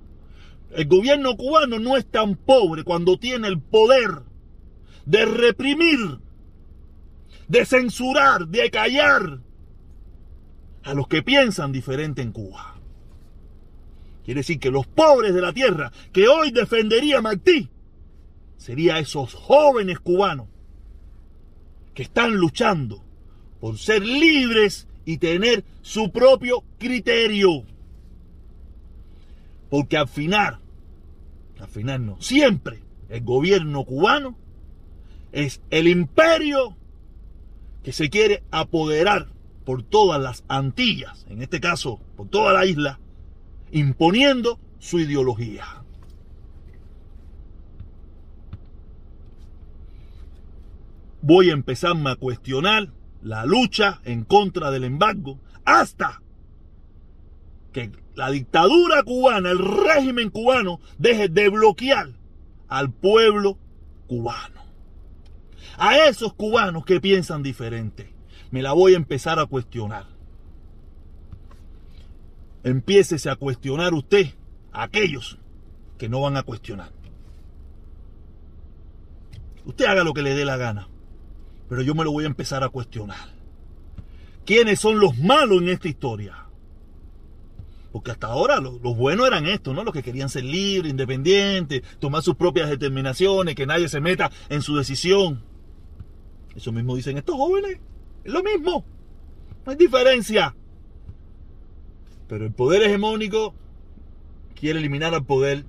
el 0.71 0.87
gobierno 0.87 1.37
cubano 1.37 1.79
no 1.79 1.97
es 1.97 2.07
tan 2.07 2.37
pobre 2.37 2.85
cuando 2.85 3.19
tiene 3.19 3.49
el 3.49 3.61
poder 3.61 4.23
de 5.05 5.25
reprimir, 5.25 6.19
de 7.49 7.67
censurar, 7.67 8.47
de 8.47 8.71
callar 8.71 9.41
a 10.85 10.95
los 10.95 11.09
que 11.09 11.23
piensan 11.23 11.73
diferente 11.73 12.23
en 12.23 12.33
Cuba. 12.33 12.77
Quiere 14.25 14.41
decir 14.41 14.61
que 14.61 14.71
los 14.71 14.87
pobres 14.87 15.35
de 15.35 15.41
la 15.41 15.53
tierra 15.53 15.91
que 16.13 16.29
hoy 16.29 16.53
defendería 16.53 17.21
Martí 17.21 17.69
serían 18.57 18.99
esos 18.99 19.35
jóvenes 19.35 19.99
cubanos 19.99 20.47
que 21.95 22.03
están 22.03 22.35
luchando 22.35 23.03
por 23.61 23.79
ser 23.79 24.03
libres 24.03 24.87
y 25.05 25.19
tener 25.19 25.65
su 25.83 26.13
propio 26.13 26.63
criterio. 26.79 27.65
Porque 29.71 29.97
al 29.97 30.09
final, 30.09 30.59
al 31.59 31.69
final 31.69 32.05
no, 32.05 32.21
siempre 32.21 32.83
el 33.09 33.23
gobierno 33.23 33.85
cubano 33.85 34.37
es 35.33 35.63
el 35.71 35.89
imperio 35.89 36.77
que 37.83 37.93
se 37.93 38.11
quiere 38.11 38.43
apoderar 38.51 39.29
por 39.65 39.83
todas 39.83 40.21
las 40.21 40.45
Antillas, 40.49 41.27
en 41.29 41.43
este 41.43 41.61
caso 41.61 42.01
por 42.17 42.29
toda 42.29 42.53
la 42.53 42.67
isla, 42.67 42.99
imponiendo 43.71 44.59
su 44.79 44.99
ideología. 44.99 45.65
Voy 51.23 51.51
a 51.51 51.53
empezarme 51.53 52.11
a 52.11 52.17
cuestionar 52.17 52.93
la 53.23 53.45
lucha 53.45 54.01
en 54.05 54.25
contra 54.25 54.71
del 54.71 54.85
embargo 54.85 55.39
hasta 55.65 56.23
que 57.73 57.93
la 58.15 58.31
dictadura 58.31 59.03
cubana, 59.03 59.51
el 59.51 59.59
régimen 59.59 60.31
cubano, 60.31 60.81
deje 60.99 61.29
de 61.29 61.49
bloquear 61.49 62.11
al 62.69 62.93
pueblo 62.93 63.59
cubano. 64.07 64.61
A 65.79 65.97
esos 66.09 66.35
cubanos 66.35 66.85
que 66.85 67.01
piensan 67.01 67.43
diferente, 67.43 68.13
me 68.51 68.63
la 68.63 68.73
voy 68.73 68.95
a 68.95 68.97
empezar 68.97 69.39
a 69.39 69.47
cuestionar. 69.47 70.07
Empiécese 72.63 73.31
a 73.31 73.37
cuestionar 73.37 73.95
usted 73.95 74.35
a 74.73 74.83
aquellos 74.83 75.39
que 75.97 76.09
no 76.09 76.21
van 76.21 76.37
a 76.37 76.43
cuestionar. 76.43 76.93
Usted 79.65 79.87
haga 79.87 80.05
lo 80.05 80.13
que 80.13 80.23
le 80.23 80.35
dé 80.35 80.45
la 80.45 80.57
gana, 80.57 80.89
pero 81.69 81.83
yo 81.83 81.95
me 81.95 82.05
lo 82.05 82.13
voy 82.13 82.25
a 82.25 82.29
empezar 82.29 82.65
a 82.65 82.69
cuestionar. 82.69 83.41
¿Quiénes 84.45 84.81
son 84.81 84.99
los 84.99 85.17
malos 85.19 85.63
en 85.63 85.69
esta 85.69 85.89
historia? 85.89 86.50
Porque 87.93 88.13
hasta 88.13 88.29
ahora 88.29 88.61
los, 88.61 88.81
buenos 88.81 89.27
eran 89.27 89.47
estos, 89.47 89.75
¿no? 89.75 89.83
Los 89.83 89.93
que 89.93 90.03
querían 90.03 90.29
ser 90.29 90.45
libres, 90.45 90.91
independientes, 90.91 91.83
tomar 91.99 92.23
sus 92.23 92.37
propias 92.37 92.71
determinaciones, 92.71 93.55
que 93.55 93.67
nadie 93.67 93.89
se 93.89 94.01
meta 94.01 94.31
en 94.49 94.63
su 94.63 94.77
decisión. 94.77 95.43
Eso 96.55 96.73
mismo 96.73 96.95
dicen 96.95 97.19
estos 97.19 97.37
jóvenes. 97.37 97.79
Es 98.25 98.33
lo 98.33 98.43
mismo. 98.43 98.85
No 99.65 99.73
hay 99.73 99.77
diferencia. 99.77 100.55
Pero 102.29 102.45
el 102.45 102.53
poder 102.53 102.83
hegemónico 102.83 103.55
quiere 104.55 104.79
eliminar 104.79 105.15
al 105.15 105.25
poder 105.25 105.65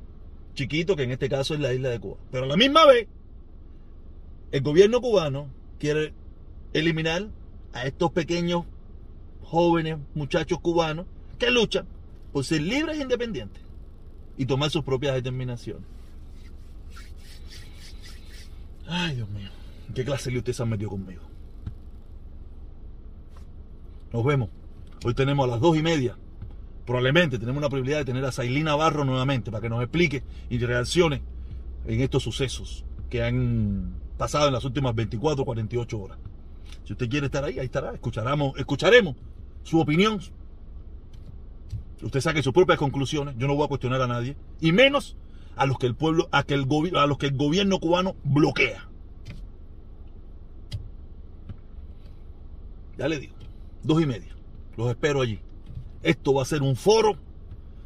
chiquito, 0.54 0.96
que 0.96 1.04
en 1.04 1.12
este 1.12 1.30
caso 1.30 1.56
es 1.56 1.60
la 1.60 1.74
isla 1.74 1.90
de 1.90 2.00
Cuba. 2.00 2.18
Pero 2.32 2.44
a 2.44 2.48
la 2.48 2.58
misma 2.58 2.86
vez, 2.86 3.08
el 4.52 4.62
gobierno 4.62 5.02
cubano 5.02 5.48
quiere 5.80 6.14
eliminar 6.74 7.30
a 7.74 7.86
estos 7.86 8.12
pequeños 8.12 8.66
jóvenes 9.44 9.98
muchachos 10.14 10.60
cubanos 10.60 11.06
que 11.40 11.52
luchan 11.52 11.88
por 12.32 12.46
ser 12.46 12.62
libres 12.62 12.98
e 12.98 13.02
independientes 13.02 13.62
y 14.38 14.46
tomar 14.46 14.70
sus 14.70 14.84
propias 14.84 15.14
determinaciones. 15.14 15.84
Ay, 18.88 19.16
Dios 19.16 19.30
mío, 19.30 19.50
¿qué 19.94 20.04
clase 20.04 20.32
de 20.32 20.38
usted 20.38 20.54
se 20.54 20.64
ha 20.64 20.66
metido 20.66 20.90
conmigo? 20.90 21.22
Nos 24.12 24.26
vemos. 24.26 24.50
Hoy 25.06 25.14
tenemos 25.14 25.46
a 25.46 25.52
las 25.52 25.62
dos 25.62 25.78
y 25.78 25.82
media. 25.82 26.18
Probablemente 26.86 27.40
tenemos 27.40 27.60
una 27.60 27.70
probabilidad 27.70 28.00
de 28.00 28.06
tener 28.06 28.26
a 28.26 28.32
Sailina 28.32 28.72
Navarro 28.72 29.06
nuevamente 29.06 29.52
para 29.52 29.62
que 29.62 29.70
nos 29.70 29.82
explique 29.82 30.24
y 30.50 30.58
reaccione 30.60 31.22
en 31.86 32.02
estos 32.02 32.24
sucesos 32.24 32.84
que 33.10 33.24
han 33.24 33.94
pasado 34.18 34.48
en 34.48 34.54
las 34.54 34.66
últimas 34.66 34.94
24 34.94 35.42
o 35.42 35.46
48 35.46 36.00
horas. 36.00 36.18
Si 36.84 36.94
usted 36.94 37.10
quiere 37.10 37.28
estar 37.28 37.44
ahí, 37.44 37.60
ahí 37.60 37.66
estará. 37.66 37.94
Escucharemos, 37.94 38.58
escucharemos 38.58 39.16
su 39.64 39.80
opinión. 39.80 40.20
Usted 42.02 42.22
saque 42.22 42.44
sus 42.44 42.54
propias 42.54 42.78
conclusiones. 42.78 43.36
Yo 43.38 43.48
no 43.48 43.56
voy 43.56 43.66
a 43.66 43.68
cuestionar 43.68 44.02
a 44.02 44.08
nadie. 44.08 44.36
Y 44.60 44.72
menos 44.72 45.16
a 45.56 45.66
los 45.66 45.78
que 45.78 45.88
el 45.88 45.96
pueblo, 45.96 46.28
a, 46.32 46.44
que 46.44 46.54
el 46.54 46.66
a 46.96 47.06
los 47.06 47.18
que 47.18 47.28
el 47.28 47.38
gobierno 47.38 47.80
cubano 47.80 48.16
bloquea. 48.24 48.88
Ya 52.98 53.08
le 53.08 53.20
digo. 53.20 53.36
Dos 53.84 54.02
y 54.02 54.06
media. 54.06 54.36
Los 54.78 54.90
espero 54.90 55.22
allí. 55.22 55.40
Esto 56.04 56.34
va 56.34 56.44
a 56.44 56.46
ser 56.46 56.62
un 56.62 56.76
foro 56.76 57.18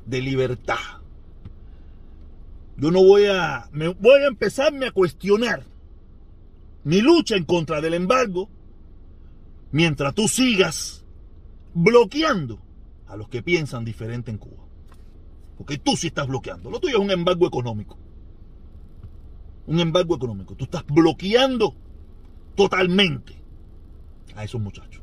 de 0.05 0.21
libertad. 0.21 1.01
Yo 2.77 2.91
no 2.91 3.03
voy 3.03 3.25
a. 3.25 3.67
Me 3.71 3.89
voy 3.89 4.21
a 4.21 4.27
empezarme 4.27 4.87
a 4.87 4.91
cuestionar 4.91 5.63
mi 6.83 7.01
lucha 7.01 7.35
en 7.35 7.45
contra 7.45 7.81
del 7.81 7.95
embargo 7.95 8.49
mientras 9.71 10.13
tú 10.13 10.27
sigas 10.27 11.03
bloqueando 11.73 12.64
a 13.07 13.15
los 13.15 13.27
que 13.29 13.43
piensan 13.43 13.85
diferente 13.85 14.31
en 14.31 14.37
Cuba. 14.37 14.63
Porque 15.57 15.77
tú 15.77 15.95
sí 15.95 16.07
estás 16.07 16.27
bloqueando. 16.27 16.69
Lo 16.69 16.79
tuyo 16.79 16.97
es 16.97 17.03
un 17.03 17.11
embargo 17.11 17.47
económico. 17.47 17.97
Un 19.67 19.79
embargo 19.79 20.15
económico. 20.15 20.55
Tú 20.55 20.65
estás 20.65 20.85
bloqueando 20.85 21.73
totalmente 22.55 23.35
a 24.35 24.43
esos 24.43 24.61
muchachos. 24.61 25.01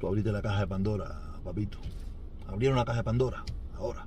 Tú 0.00 0.06
abriste 0.08 0.30
la 0.30 0.42
caja 0.42 0.60
de 0.60 0.66
Pandora, 0.66 1.20
papito. 1.42 1.78
Abrieron 2.48 2.76
la 2.76 2.84
caja 2.84 2.98
de 2.98 3.04
Pandora. 3.04 3.44
Ahora. 3.76 4.06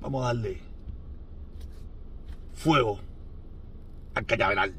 Vamos 0.00 0.22
a 0.22 0.26
darle 0.26 0.60
fuego 2.54 2.98
al 4.14 4.26
cañaveral. 4.26 4.74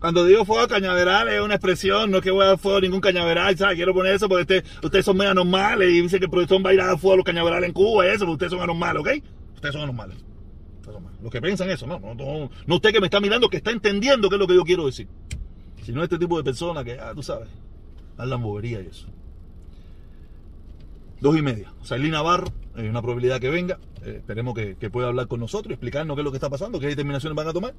Cuando 0.00 0.24
digo 0.24 0.46
fuego 0.46 0.62
al 0.62 0.68
cañaveral 0.68 1.28
es 1.28 1.42
una 1.42 1.54
expresión, 1.56 2.10
no 2.10 2.18
es 2.18 2.22
que 2.22 2.30
voy 2.30 2.44
a 2.44 2.48
dar 2.48 2.58
fuego 2.58 2.78
a 2.78 2.80
ningún 2.80 3.02
cañaveral, 3.02 3.56
¿sabes? 3.58 3.76
Quiero 3.76 3.92
poner 3.92 4.14
eso 4.14 4.30
porque 4.30 4.64
ustedes 4.82 5.04
son 5.04 5.16
medio 5.18 5.32
anormales 5.32 5.90
y 5.90 6.00
dicen 6.00 6.18
que 6.18 6.24
el 6.24 6.30
profesor 6.30 6.64
va 6.64 6.70
a 6.70 6.74
ir 6.74 6.80
a 6.80 6.86
dar 6.86 6.98
fuego 6.98 7.14
a 7.14 7.16
los 7.18 7.24
cañaverales 7.24 7.68
en 7.68 7.74
Cuba 7.74 8.06
eso, 8.06 8.20
porque 8.20 8.32
ustedes 8.32 8.52
son 8.52 8.62
anormales, 8.62 9.00
¿ok? 9.02 9.08
Ustedes 9.56 9.74
son 9.74 9.82
anormales. 9.82 10.16
Los 11.22 11.30
que 11.30 11.42
piensan 11.42 11.68
eso, 11.68 11.86
no, 11.86 12.00
no, 12.00 12.14
no, 12.14 12.50
no 12.66 12.74
usted 12.74 12.92
que 12.92 13.00
me 13.00 13.08
está 13.08 13.20
mirando, 13.20 13.50
que 13.50 13.58
está 13.58 13.70
entendiendo 13.70 14.30
qué 14.30 14.36
es 14.36 14.40
lo 14.40 14.46
que 14.46 14.54
yo 14.54 14.64
quiero 14.64 14.86
decir. 14.86 15.06
Sino 15.84 16.02
este 16.02 16.18
tipo 16.18 16.38
de 16.38 16.44
personas 16.44 16.82
que, 16.82 16.98
ah, 16.98 17.12
tú 17.14 17.22
sabes, 17.22 17.48
hablan 18.16 18.42
bobería 18.42 18.80
y 18.80 18.86
eso. 18.86 19.06
Dos 21.20 21.36
y 21.36 21.42
media. 21.42 21.72
O 21.82 21.84
sea, 21.84 21.98
Navarro, 21.98 22.46
hay 22.80 22.88
una 22.88 23.02
probabilidad 23.02 23.40
que 23.40 23.50
venga. 23.50 23.78
Eh, 24.04 24.16
esperemos 24.18 24.54
que, 24.54 24.90
pueda 24.90 25.08
hablar 25.08 25.28
con 25.28 25.40
nosotros, 25.40 25.72
explicarnos 25.72 26.16
qué 26.16 26.22
es 26.22 26.24
lo 26.24 26.30
que 26.30 26.38
está 26.38 26.50
pasando, 26.50 26.80
qué 26.80 26.88
determinaciones 26.88 27.36
van 27.36 27.48
a 27.48 27.52
tomar. 27.52 27.74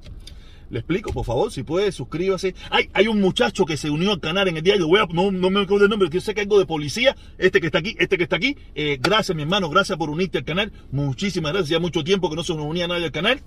Le 0.70 0.78
explico, 0.78 1.12
por 1.12 1.24
favor, 1.24 1.52
si 1.52 1.62
puede, 1.62 1.92
suscríbase. 1.92 2.54
Hay, 2.70 2.88
hay 2.94 3.08
un 3.08 3.20
muchacho 3.20 3.66
que 3.66 3.76
se 3.76 3.90
unió 3.90 4.12
al 4.12 4.20
canal 4.20 4.48
en 4.48 4.56
el 4.56 4.62
diario, 4.62 4.86
voy 4.86 5.00
a, 5.00 5.06
no, 5.12 5.30
no 5.30 5.50
me 5.50 5.60
acuerdo 5.60 5.84
el 5.84 5.90
nombre, 5.90 6.08
que 6.08 6.14
yo 6.14 6.20
sé 6.20 6.34
que 6.34 6.40
algo 6.40 6.58
de 6.58 6.66
policía, 6.66 7.16
este 7.38 7.60
que 7.60 7.66
está 7.66 7.78
aquí, 7.78 7.94
este 7.98 8.16
que 8.16 8.24
está 8.24 8.36
aquí. 8.36 8.56
Eh, 8.74 8.98
gracias, 9.00 9.36
mi 9.36 9.42
hermano, 9.42 9.68
gracias 9.68 9.98
por 9.98 10.08
unirte 10.08 10.38
al 10.38 10.44
canal. 10.44 10.72
Muchísimas 10.90 11.52
gracias, 11.52 11.70
ya 11.70 11.80
mucho 11.80 12.02
tiempo 12.04 12.30
que 12.30 12.36
no 12.36 12.44
se 12.44 12.54
nos 12.54 12.64
unía 12.64 12.88
nadie 12.88 13.04
al 13.04 13.12
canal. 13.12 13.42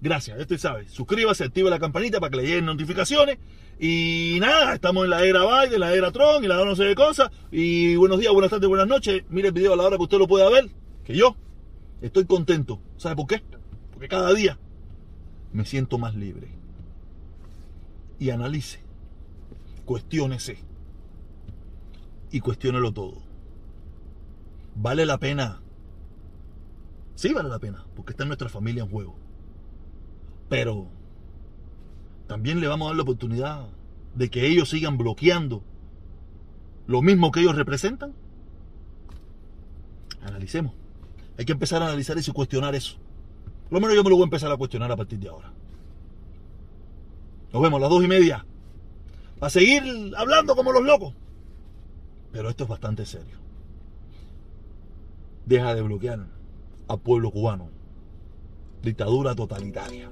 Gracias, 0.00 0.38
usted 0.38 0.58
sabe. 0.58 0.88
Suscríbase, 0.88 1.44
active 1.44 1.70
la 1.70 1.78
campanita 1.78 2.20
para 2.20 2.30
que 2.30 2.36
le 2.38 2.42
lleguen 2.44 2.66
notificaciones. 2.66 3.38
Y 3.78 4.38
nada, 4.40 4.74
estamos 4.74 5.04
en 5.04 5.10
la 5.10 5.24
era 5.24 5.42
Biden, 5.44 5.80
la 5.80 5.94
era 5.94 6.10
Tron 6.10 6.44
y 6.44 6.48
la 6.48 6.64
no 6.64 6.76
sé 6.76 6.84
de 6.84 6.94
cosas. 6.94 7.30
Y 7.50 7.96
buenos 7.96 8.18
días, 8.18 8.32
buenas 8.32 8.50
tardes, 8.50 8.68
buenas 8.68 8.86
noches. 8.86 9.24
Mire 9.28 9.48
el 9.48 9.54
video 9.54 9.72
a 9.72 9.76
la 9.76 9.84
hora 9.84 9.96
que 9.96 10.02
usted 10.02 10.18
lo 10.18 10.28
pueda 10.28 10.48
ver. 10.50 10.68
Que 11.04 11.14
yo 11.16 11.36
estoy 12.00 12.24
contento. 12.24 12.80
¿Sabe 12.96 13.16
por 13.16 13.26
qué? 13.26 13.42
Porque 13.92 14.08
cada 14.08 14.32
día 14.34 14.58
me 15.52 15.64
siento 15.64 15.98
más 15.98 16.14
libre. 16.14 16.48
Y 18.18 18.30
analice, 18.30 18.80
cuestiónese 19.84 20.58
y 22.30 22.40
cuestiónelo 22.40 22.92
todo. 22.92 23.22
¿Vale 24.74 25.06
la 25.06 25.18
pena? 25.18 25.60
Sí, 27.14 27.32
vale 27.32 27.48
la 27.48 27.58
pena, 27.58 27.84
porque 27.94 28.12
está 28.12 28.26
nuestra 28.26 28.48
familia 28.48 28.82
en 28.82 28.90
juego. 28.90 29.25
Pero 30.48 30.86
también 32.26 32.60
le 32.60 32.68
vamos 32.68 32.86
a 32.86 32.88
dar 32.90 32.96
la 32.96 33.02
oportunidad 33.02 33.68
de 34.14 34.30
que 34.30 34.46
ellos 34.46 34.70
sigan 34.70 34.96
bloqueando 34.96 35.62
lo 36.86 37.02
mismo 37.02 37.30
que 37.30 37.40
ellos 37.40 37.56
representan. 37.56 38.14
Analicemos. 40.22 40.72
Hay 41.38 41.44
que 41.44 41.52
empezar 41.52 41.82
a 41.82 41.86
analizar 41.86 42.16
eso 42.16 42.30
y 42.30 42.34
cuestionar 42.34 42.74
eso. 42.74 42.96
Por 43.64 43.74
lo 43.74 43.80
menos 43.80 43.96
yo 43.96 44.04
me 44.04 44.10
lo 44.10 44.16
voy 44.16 44.22
a 44.22 44.26
empezar 44.26 44.50
a 44.50 44.56
cuestionar 44.56 44.90
a 44.90 44.96
partir 44.96 45.18
de 45.18 45.28
ahora. 45.28 45.52
Nos 47.52 47.62
vemos 47.62 47.78
a 47.78 47.80
las 47.80 47.90
dos 47.90 48.04
y 48.04 48.08
media. 48.08 48.44
A 49.40 49.50
seguir 49.50 49.82
hablando 50.16 50.56
como 50.56 50.72
los 50.72 50.84
locos. 50.84 51.14
Pero 52.32 52.48
esto 52.48 52.64
es 52.64 52.70
bastante 52.70 53.04
serio. 53.04 53.36
Deja 55.44 55.74
de 55.74 55.82
bloquear 55.82 56.26
al 56.88 57.00
pueblo 57.00 57.30
cubano. 57.30 57.68
Dictadura 58.86 59.34
totalitaria. 59.34 60.08